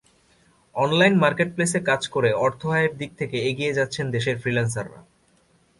[0.75, 4.99] Online মার্কেটপ্লেসে কাজ করে অর্থ আয়ের দিক থেকে এগিয়ে যাচ্ছেন দেশের ফ্রিল্যান্সাররা।